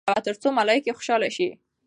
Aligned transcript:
مسواک 0.03 0.09
وکاروه 0.13 0.25
ترڅو 0.27 0.47
ملایکې 0.59 0.95
خوشحاله 0.97 1.29
شي. 1.35 1.47